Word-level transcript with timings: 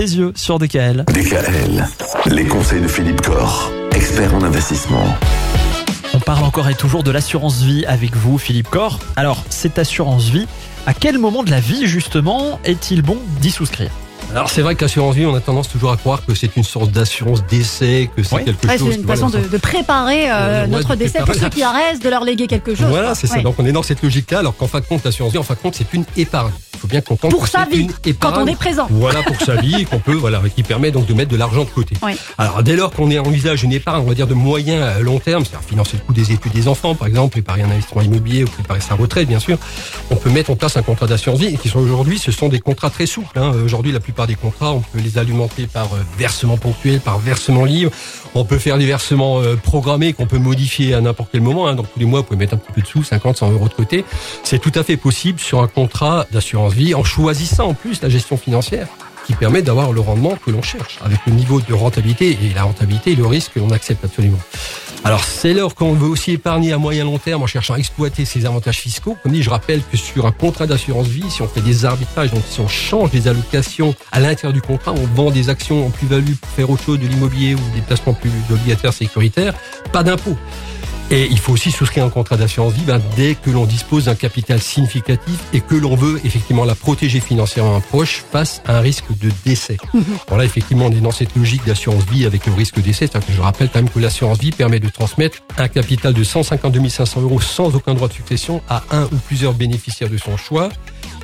Les 0.00 0.16
yeux 0.16 0.32
sur 0.36 0.60
DKL. 0.60 1.04
DKL, 1.12 1.84
les 2.26 2.44
conseils 2.44 2.80
de 2.80 2.86
Philippe 2.86 3.20
Corr, 3.20 3.72
expert 3.96 4.32
en 4.32 4.44
investissement. 4.44 5.02
On 6.14 6.20
parle 6.20 6.44
encore 6.44 6.68
et 6.68 6.76
toujours 6.76 7.02
de 7.02 7.10
l'assurance 7.10 7.62
vie 7.62 7.84
avec 7.84 8.14
vous, 8.14 8.38
Philippe 8.38 8.68
Corr. 8.68 9.00
Alors, 9.16 9.42
cette 9.50 9.76
assurance 9.76 10.26
vie, 10.28 10.46
à 10.86 10.94
quel 10.94 11.18
moment 11.18 11.42
de 11.42 11.50
la 11.50 11.58
vie, 11.58 11.88
justement, 11.88 12.60
est-il 12.64 13.02
bon 13.02 13.18
d'y 13.40 13.50
souscrire? 13.50 13.90
Alors 14.30 14.50
c'est 14.50 14.62
vrai 14.62 14.76
que 14.76 14.82
l'assurance 14.84 15.16
vie, 15.16 15.26
on 15.26 15.34
a 15.34 15.40
tendance 15.40 15.68
toujours 15.68 15.90
à 15.90 15.96
croire 15.96 16.24
que 16.24 16.32
c'est 16.32 16.54
une 16.56 16.62
sorte 16.62 16.92
d'assurance 16.92 17.42
décès, 17.46 18.08
que 18.14 18.22
c'est 18.22 18.36
Oui. 18.36 18.44
quelque 18.44 18.68
Ouais, 18.68 18.78
chose. 18.78 18.90
c'est 18.90 18.96
une 19.00 19.02
voilà, 19.04 19.20
façon 19.20 19.36
de, 19.36 19.48
de 19.48 19.56
préparer 19.56 20.30
euh, 20.30 20.62
ouais, 20.62 20.68
notre 20.68 20.90
de 20.90 20.94
décès 21.00 21.20
pour 21.26 21.34
ceux 21.34 21.48
qui 21.48 21.64
restent, 21.64 22.04
de 22.04 22.08
leur 22.10 22.22
léguer 22.22 22.46
quelque 22.46 22.76
chose. 22.76 22.86
Voilà, 22.88 23.16
c'est 23.16 23.26
ça. 23.26 23.40
Donc 23.40 23.56
on 23.58 23.66
est 23.66 23.72
dans 23.72 23.82
cette 23.82 24.02
logique-là, 24.04 24.38
alors 24.40 24.54
qu'en 24.56 24.68
fin 24.68 24.78
de 24.78 24.84
compte, 24.84 25.02
l'assurance 25.04 25.32
vie, 25.32 25.38
en 25.38 25.42
fin 25.42 25.54
de 25.54 25.58
compte, 25.58 25.74
c'est 25.74 25.92
une 25.92 26.04
épargne. 26.16 26.52
Il 26.78 26.82
faut 26.82 26.86
bien 26.86 27.00
comprendre 27.00 27.34
Pour 27.34 27.42
que 27.42 27.50
sa 27.50 27.64
vie, 27.64 27.88
quand 28.20 28.34
on 28.36 28.46
est 28.46 28.54
présent. 28.54 28.86
Voilà 28.88 29.20
pour 29.24 29.40
sa 29.40 29.56
vie, 29.56 29.84
qu'on 29.90 29.98
peut, 29.98 30.14
voilà, 30.14 30.40
qui 30.54 30.62
permet 30.62 30.92
donc 30.92 31.06
de 31.06 31.14
mettre 31.14 31.30
de 31.32 31.36
l'argent 31.36 31.64
de 31.64 31.70
côté. 31.70 31.96
Oui. 32.04 32.12
Alors 32.38 32.62
dès 32.62 32.76
lors 32.76 32.92
qu'on 32.92 33.10
est 33.10 33.18
envisage 33.18 33.64
une 33.64 33.72
épargne, 33.72 34.00
on 34.04 34.08
va 34.08 34.14
dire 34.14 34.28
de 34.28 34.34
moyen 34.34 34.80
à 34.80 35.00
long 35.00 35.18
terme, 35.18 35.44
c'est-à-dire 35.44 35.68
financer 35.68 35.96
le 35.96 36.04
coût 36.04 36.12
des 36.12 36.30
études 36.30 36.52
des 36.52 36.68
enfants, 36.68 36.94
par 36.94 37.08
exemple, 37.08 37.32
préparer 37.32 37.62
un 37.62 37.70
investissement 37.70 38.02
immobilier 38.02 38.44
ou 38.44 38.46
préparer 38.46 38.80
sa 38.80 38.94
retraite, 38.94 39.26
bien 39.26 39.40
sûr, 39.40 39.58
on 40.10 40.14
peut 40.16 40.30
mettre 40.30 40.50
en 40.50 40.56
place 40.56 40.76
un 40.76 40.82
contrat 40.82 41.08
d'assurance 41.08 41.40
vie, 41.40 41.58
qui 41.58 41.68
sont 41.68 41.80
aujourd'hui, 41.80 42.18
ce 42.20 42.30
sont 42.30 42.48
des 42.48 42.60
contrats 42.60 42.90
très 42.90 43.06
souples. 43.06 43.36
hein. 43.40 43.52
Aujourd'hui, 43.64 43.90
la 43.90 43.98
plupart 44.00 44.28
des 44.28 44.36
contrats, 44.36 44.72
on 44.72 44.80
peut 44.80 45.00
les 45.00 45.18
alimenter 45.18 45.66
par 45.66 45.86
euh, 45.86 45.98
versement 46.16 46.56
ponctuel, 46.58 47.00
par 47.00 47.18
versement 47.18 47.64
libre. 47.64 47.90
On 48.36 48.44
peut 48.44 48.58
faire 48.58 48.78
des 48.78 48.86
versements 48.86 49.40
euh, 49.40 49.56
programmés 49.56 50.12
qu'on 50.12 50.26
peut 50.26 50.38
modifier 50.38 50.94
à 50.94 51.00
n'importe 51.00 51.30
quel 51.32 51.40
moment. 51.40 51.66
Hein. 51.66 51.74
Donc 51.74 51.86
tous 51.92 51.98
les 51.98 52.06
mois, 52.06 52.20
vous 52.20 52.26
pouvez 52.26 52.38
mettre 52.38 52.54
un 52.54 52.58
petit 52.58 52.72
peu 52.72 52.82
de 52.82 52.86
sous, 52.86 53.02
50, 53.02 53.36
100 53.36 53.50
euros 53.50 53.68
de 53.68 53.74
côté. 53.74 54.04
C'est 54.44 54.60
tout 54.60 54.72
à 54.76 54.84
fait 54.84 54.96
possible 54.96 55.40
sur 55.40 55.60
un 55.60 55.66
contrat 55.66 56.26
d'assurance 56.30 56.67
vie, 56.68 56.94
en 56.94 57.04
choisissant 57.04 57.68
en 57.68 57.74
plus 57.74 58.02
la 58.02 58.08
gestion 58.08 58.36
financière 58.36 58.88
qui 59.28 59.34
permet 59.34 59.60
d'avoir 59.60 59.92
le 59.92 60.00
rendement 60.00 60.36
que 60.42 60.50
l'on 60.50 60.62
cherche, 60.62 60.98
avec 61.04 61.18
le 61.26 61.34
niveau 61.34 61.60
de 61.60 61.74
rentabilité 61.74 62.30
et 62.30 62.54
la 62.54 62.62
rentabilité 62.62 63.12
et 63.12 63.14
le 63.14 63.26
risque 63.26 63.52
que 63.52 63.60
l'on 63.60 63.70
accepte 63.70 64.02
absolument. 64.02 64.38
Alors 65.04 65.22
c'est 65.22 65.52
l'heure 65.52 65.74
qu'on 65.74 65.92
veut 65.92 66.08
aussi 66.08 66.32
épargner 66.32 66.72
à 66.72 66.78
moyen 66.78 67.04
long 67.04 67.18
terme 67.18 67.42
en 67.42 67.46
cherchant 67.46 67.74
à 67.74 67.78
exploiter 67.78 68.24
ces 68.24 68.46
avantages 68.46 68.78
fiscaux. 68.78 69.16
Comme 69.22 69.32
dit, 69.32 69.42
je 69.42 69.50
rappelle 69.50 69.82
que 69.92 69.98
sur 69.98 70.26
un 70.26 70.32
contrat 70.32 70.66
d'assurance 70.66 71.08
vie, 71.08 71.30
si 71.30 71.42
on 71.42 71.46
fait 71.46 71.60
des 71.60 71.84
arbitrages, 71.84 72.30
donc 72.30 72.42
si 72.48 72.60
on 72.60 72.68
change 72.68 73.10
des 73.10 73.28
allocations 73.28 73.94
à 74.12 74.20
l'intérieur 74.20 74.54
du 74.54 74.62
contrat, 74.62 74.92
on 74.92 75.06
vend 75.14 75.30
des 75.30 75.50
actions 75.50 75.86
en 75.86 75.90
plus-value 75.90 76.32
pour 76.32 76.50
faire 76.50 76.70
autre 76.70 76.82
chose, 76.82 76.98
de 76.98 77.06
l'immobilier 77.06 77.54
ou 77.54 77.60
des 77.74 77.82
placements 77.82 78.14
plus 78.14 78.30
obligataires 78.50 78.94
sécuritaires, 78.94 79.54
pas 79.92 80.02
d'impôt. 80.02 80.36
Et 81.10 81.26
il 81.30 81.38
faut 81.38 81.52
aussi 81.54 81.70
souscrire 81.70 82.04
un 82.04 82.10
contrat 82.10 82.36
d'assurance 82.36 82.74
vie 82.74 82.84
ben, 82.84 83.00
dès 83.16 83.34
que 83.34 83.50
l'on 83.50 83.64
dispose 83.64 84.04
d'un 84.06 84.14
capital 84.14 84.60
significatif 84.60 85.38
et 85.54 85.60
que 85.62 85.74
l'on 85.74 85.96
veut 85.96 86.20
effectivement 86.24 86.66
la 86.66 86.74
protéger 86.74 87.20
financièrement 87.20 87.76
un 87.76 87.80
proche 87.80 88.24
face 88.30 88.60
à 88.66 88.76
un 88.76 88.80
risque 88.80 89.06
de 89.18 89.30
décès. 89.44 89.78
Alors 90.26 90.38
là, 90.38 90.44
effectivement, 90.44 90.86
on 90.86 90.92
est 90.92 91.00
dans 91.00 91.10
cette 91.10 91.34
logique 91.34 91.64
d'assurance 91.64 92.04
vie 92.04 92.26
avec 92.26 92.44
le 92.44 92.52
risque 92.52 92.76
de 92.76 92.82
décès. 92.82 93.08
Que 93.08 93.32
je 93.34 93.40
rappelle 93.40 93.70
quand 93.72 93.80
même 93.80 93.88
que 93.88 93.98
l'assurance 93.98 94.38
vie 94.38 94.52
permet 94.52 94.80
de 94.80 94.88
transmettre 94.88 95.38
un 95.56 95.68
capital 95.68 96.12
de 96.12 96.22
152 96.22 96.88
500 96.88 97.22
euros 97.22 97.40
sans 97.40 97.74
aucun 97.74 97.94
droit 97.94 98.08
de 98.08 98.12
succession 98.12 98.62
à 98.68 98.82
un 98.90 99.04
ou 99.04 99.16
plusieurs 99.26 99.54
bénéficiaires 99.54 100.10
de 100.10 100.18
son 100.18 100.36
choix, 100.36 100.68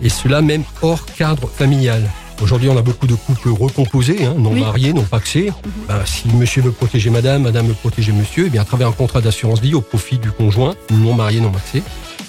et 0.00 0.08
cela 0.08 0.42
même 0.42 0.62
hors 0.80 1.04
cadre 1.06 1.48
familial. 1.48 2.08
Aujourd'hui, 2.42 2.68
on 2.68 2.76
a 2.76 2.82
beaucoup 2.82 3.06
de 3.06 3.14
couples 3.14 3.50
recomposés, 3.50 4.24
hein, 4.24 4.34
non 4.36 4.52
Oui. 4.52 4.60
mariés, 4.60 4.92
non 4.92 5.04
paxés. 5.04 5.52
Ben, 5.86 6.04
si 6.04 6.26
monsieur 6.34 6.60
veut 6.60 6.72
protéger 6.72 7.08
madame, 7.08 7.42
madame 7.42 7.68
veut 7.68 7.74
protéger 7.74 8.10
monsieur, 8.10 8.46
eh 8.46 8.50
bien, 8.50 8.62
à 8.62 8.64
travers 8.64 8.88
un 8.88 8.92
contrat 8.92 9.20
d'assurance 9.20 9.60
vie 9.60 9.74
au 9.74 9.80
profit 9.80 10.18
du 10.18 10.32
conjoint, 10.32 10.74
non 10.90 11.14
marié, 11.14 11.40
non 11.40 11.52
paxé, 11.52 11.84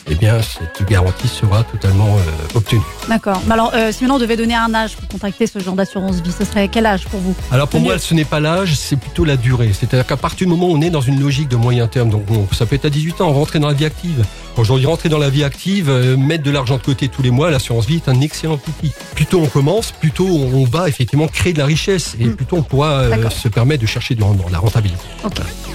eh 0.09 0.15
bien, 0.15 0.41
cette 0.41 0.87
garantie 0.87 1.27
sera 1.27 1.63
totalement 1.63 2.17
euh, 2.17 2.57
obtenue. 2.57 2.81
D'accord. 3.07 3.41
Mais 3.47 3.53
alors, 3.53 3.71
euh, 3.73 3.91
si 3.91 4.03
maintenant 4.03 4.15
on 4.15 4.19
devait 4.19 4.37
donner 4.37 4.55
un 4.55 4.73
âge 4.73 4.95
pour 4.95 5.07
contracter 5.07 5.47
ce 5.47 5.59
genre 5.59 5.75
d'assurance 5.75 6.17
vie, 6.21 6.31
ce 6.37 6.45
serait 6.45 6.67
quel 6.67 6.85
âge 6.85 7.05
pour 7.07 7.19
vous 7.19 7.35
Alors 7.51 7.67
pour 7.67 7.79
moi, 7.79 7.97
ce 7.99 8.13
n'est 8.13 8.25
pas 8.25 8.39
l'âge, 8.39 8.75
c'est 8.75 8.95
plutôt 8.97 9.25
la 9.25 9.37
durée. 9.37 9.71
C'est-à-dire 9.73 10.05
qu'à 10.05 10.17
partir 10.17 10.47
du 10.47 10.53
moment 10.53 10.67
où 10.67 10.75
on 10.77 10.81
est 10.81 10.89
dans 10.89 11.01
une 11.01 11.19
logique 11.19 11.47
de 11.49 11.55
moyen 11.55 11.87
terme, 11.87 12.09
donc 12.09 12.23
on- 12.29 12.53
ça 12.53 12.65
peut 12.65 12.75
être 12.75 12.85
à 12.85 12.89
18 12.89 13.21
ans, 13.21 13.31
rentrer 13.31 13.59
dans 13.59 13.67
la 13.67 13.73
vie 13.73 13.85
active. 13.85 14.23
Aujourd'hui, 14.55 14.85
rentrer 14.85 15.09
dans 15.09 15.17
la 15.17 15.31
vie 15.31 15.43
active, 15.43 15.89
euh, 15.89 16.15
mettre 16.15 16.43
de 16.43 16.51
l'argent 16.51 16.77
de 16.77 16.81
côté 16.83 17.07
tous 17.07 17.23
les 17.23 17.31
mois, 17.31 17.49
l'assurance 17.49 17.87
vie 17.87 17.95
est 17.95 18.07
un 18.07 18.21
excellent 18.21 18.53
outil. 18.67 18.91
Plus 19.15 19.25
tôt 19.25 19.39
on 19.41 19.47
commence, 19.47 19.91
plus 19.91 20.11
tôt 20.11 20.27
on 20.27 20.63
va 20.65 20.87
effectivement 20.87 21.27
créer 21.27 21.53
de 21.53 21.57
la 21.59 21.65
richesse 21.65 22.15
et 22.19 22.25
Mm. 22.25 22.35
plus 22.35 22.45
tôt 22.45 22.57
on 22.57 22.61
pourra 22.61 22.89
euh, 22.99 23.29
se 23.31 23.47
permettre 23.47 23.81
de 23.81 23.87
chercher 23.87 24.13
du 24.13 24.21
rendement, 24.21 24.45
de 24.47 24.51
la 24.51 24.59
rentabilité. 24.59 24.99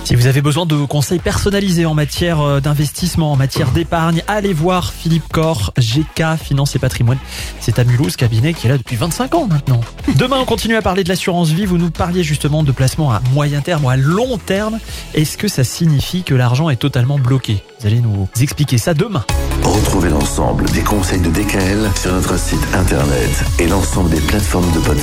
Si 0.05 0.15
vous 0.15 0.27
avez 0.29 0.41
besoin 0.43 0.65
de 0.65 0.77
conseils 0.85 1.19
personnalisés 1.19 1.87
en 1.87 1.95
matière 1.95 2.61
d'investissement, 2.61 3.33
en 3.33 3.37
matière 3.37 3.71
d'épargne, 3.73 4.18
allez 4.27 4.53
voir 4.53 4.93
Philippe 4.93 5.29
Corr, 5.33 5.73
GK 5.79 6.37
Finance 6.43 6.75
et 6.77 6.79
Patrimoine. 6.79 7.19
C'est 7.61 7.79
à 7.79 7.85
Mulhouse, 7.85 8.17
cabinet 8.17 8.55
qui 8.55 8.67
est 8.67 8.71
là 8.71 8.79
depuis 8.79 8.97
25 8.97 9.35
ans 9.35 9.47
maintenant. 9.47 9.81
Demain, 10.17 10.39
on 10.41 10.45
continue 10.45 10.77
à 10.77 10.83
parler 10.83 11.05
de 11.05 11.09
l'assurance 11.09 11.51
vie. 11.51 11.67
Vous 11.67 11.79
nous 11.79 11.91
parliez 11.91 12.23
justement 12.23 12.63
de 12.63 12.73
placement 12.73 13.13
à 13.13 13.21
moyen 13.33 13.61
terme 13.61 13.85
ou 13.85 13.91
à 13.91 13.97
long 13.97 14.39
terme. 14.39 14.79
Est-ce 15.15 15.37
que 15.39 15.49
ça 15.49 15.65
signifie 15.65 16.23
que 16.23 16.35
l'argent 16.35 16.71
est 16.71 16.77
totalement 16.77 17.19
bloqué? 17.19 17.63
Vous 17.81 17.87
allez 17.87 18.01
nous 18.01 18.29
expliquer 18.41 18.79
ça 18.79 18.95
demain. 18.95 19.25
Retrouvez 19.63 20.09
l'ensemble 20.09 20.65
des 20.71 20.83
conseils 20.83 21.21
de 21.21 21.31
DKL 21.31 21.91
sur 22.01 22.13
notre 22.13 22.39
site 22.39 22.67
internet 22.75 23.45
et 23.59 23.67
l'ensemble 23.67 24.11
des 24.11 24.21
plateformes 24.21 24.71
de 24.73 24.81
podcast. 24.81 24.99